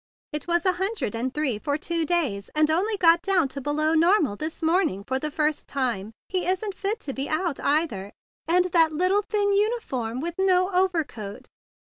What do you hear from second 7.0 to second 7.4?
to be